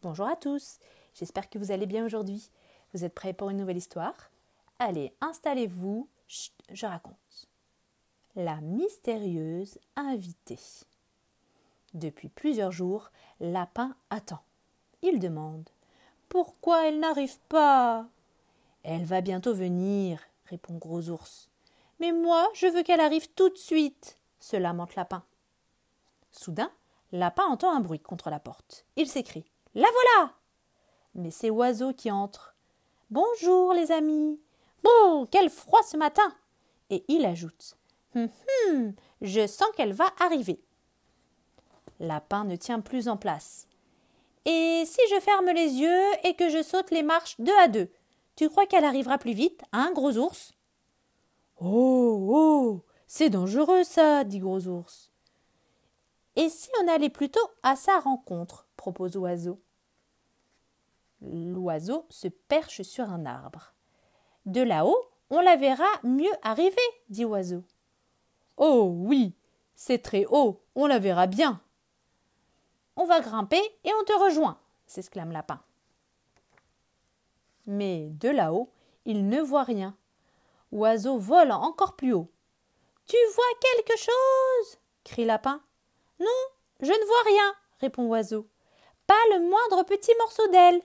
[0.00, 0.78] Bonjour à tous,
[1.12, 2.52] j'espère que vous allez bien aujourd'hui.
[2.94, 4.30] Vous êtes prêts pour une nouvelle histoire?
[4.78, 6.08] Allez, installez-vous,
[6.70, 7.48] je raconte.
[8.36, 10.60] La mystérieuse invitée.
[11.94, 13.10] Depuis plusieurs jours,
[13.40, 14.38] Lapin attend.
[15.02, 15.68] Il demande
[16.28, 18.06] Pourquoi elle n'arrive pas?
[18.84, 21.48] Elle va bientôt venir, répond Gros Ours.
[21.98, 25.24] Mais moi, je veux qu'elle arrive tout de suite, se lamente Lapin.
[26.30, 26.70] Soudain,
[27.10, 28.84] Lapin entend un bruit contre la porte.
[28.94, 30.32] Il s'écrie La voilà
[31.14, 32.54] Mais c'est Oiseau qui entre.
[33.10, 34.40] Bonjour, les amis.
[34.82, 36.34] Bon, quel froid ce matin
[36.90, 37.76] Et il ajoute
[38.14, 38.28] Hum,
[38.70, 40.60] hum, je sens qu'elle va arriver.
[42.00, 43.66] Lapin ne tient plus en place.
[44.46, 47.90] Et si je ferme les yeux et que je saute les marches deux à deux,
[48.36, 50.54] tu crois qu'elle arrivera plus vite, hein, gros ours?
[51.60, 55.10] Oh, oh C'est dangereux, ça, dit Gros ours.
[56.36, 58.67] Et si on allait plutôt à sa rencontre?
[58.78, 59.60] Propose Oiseau.
[61.20, 63.74] L'oiseau se perche sur un arbre.
[64.46, 66.76] De là-haut, on la verra mieux arriver,
[67.10, 67.64] dit Oiseau.
[68.56, 69.34] Oh oui,
[69.74, 71.60] c'est très haut, on la verra bien.
[72.96, 75.60] On va grimper et on te rejoint, s'exclame Lapin.
[77.66, 78.72] Mais de là-haut,
[79.04, 79.96] il ne voit rien.
[80.72, 82.30] Oiseau vole encore plus haut.
[83.06, 85.60] Tu vois quelque chose crie Lapin.
[86.20, 86.26] Non,
[86.80, 88.48] je ne vois rien, répond Oiseau.
[89.08, 90.80] Pas le moindre petit morceau d'aile.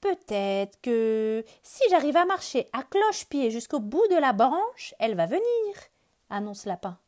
[0.00, 5.26] Peut-être que si j'arrive à marcher à cloche-pied jusqu'au bout de la branche, elle va
[5.26, 5.42] venir,
[6.30, 6.98] annonce Lapin.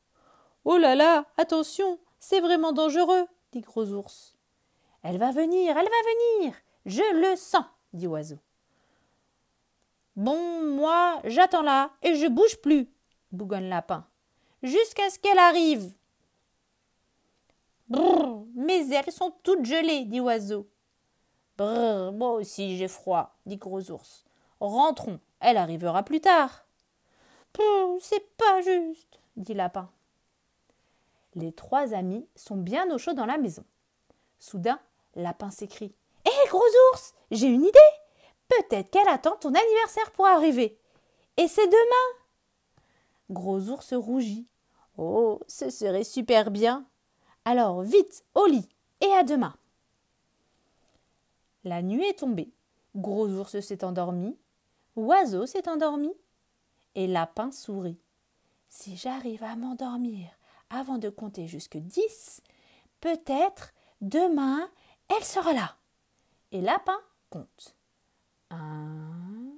[0.65, 4.37] Oh là là, attention, c'est vraiment dangereux, dit Gros Ours.
[5.03, 7.65] Elle va venir, elle va venir, je le sens,
[7.95, 8.39] dit Oiseau.
[10.17, 12.93] Bon, moi, j'attends là et je bouge plus,
[13.33, 14.07] bougonne Lapin
[14.63, 15.93] jusqu'à ce qu'elle arrive.
[17.91, 20.69] Brrr, mes ailes sont toutes gelées, dit Oiseau.
[21.59, 24.25] Brrr, moi aussi j'ai froid, dit Gros Ours.
[24.61, 26.67] Rentrons, elle arrivera plus tard.
[28.01, 29.91] C'est pas juste, dit Lapin.
[31.35, 33.65] Les trois amis sont bien au chaud dans la maison.
[34.39, 34.79] Soudain,
[35.15, 36.61] Lapin s'écrie Hé, gros
[36.93, 37.79] ours, j'ai une idée
[38.49, 40.79] Peut-être qu'elle attend ton anniversaire pour arriver.
[41.37, 42.19] Et c'est demain
[43.31, 44.49] Gros ours rougit.
[44.99, 46.85] Oh, ce serait super bien.
[47.45, 48.69] Alors vite, au lit,
[49.01, 49.55] et à demain.
[51.65, 52.53] La nuit est tombée.
[52.95, 54.37] Gros ours s'est endormi.
[54.97, 56.13] Oiseau s'est endormi.
[56.95, 57.99] Et Lapin sourit.
[58.69, 60.29] Si j'arrive à m'endormir
[60.71, 62.41] avant de compter jusque dix,
[63.01, 64.69] peut-être demain
[65.09, 65.77] elle sera là.
[66.53, 66.99] Et Lapin
[67.31, 67.75] compte.
[68.51, 69.53] Un,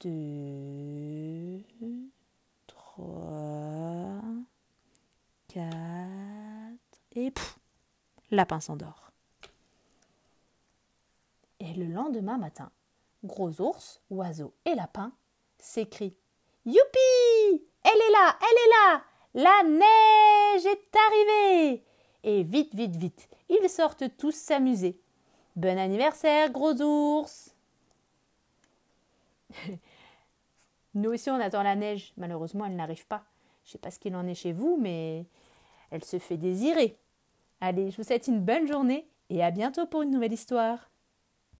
[0.00, 1.62] deux,
[2.66, 4.20] trois,
[5.48, 5.68] quatre,
[7.12, 7.58] et pouf,
[8.30, 9.10] lapin s'endort.
[11.60, 12.70] Et le lendemain matin,
[13.24, 15.12] gros ours, oiseau et lapin
[15.58, 16.16] s'écrient
[16.64, 19.02] Youpi Elle est là Elle est là
[19.34, 21.84] La neige est arrivée
[22.22, 25.00] Et vite, vite, vite, ils sortent tous s'amuser.
[25.56, 27.54] Bon anniversaire, gros ours
[30.94, 32.12] Nous aussi, on attend la neige.
[32.16, 33.24] Malheureusement, elle n'arrive pas.
[33.64, 35.26] Je ne sais pas ce qu'il en est chez vous, mais
[35.90, 36.98] elle se fait désirer.
[37.60, 40.90] Allez, je vous souhaite une bonne journée et à bientôt pour une nouvelle histoire.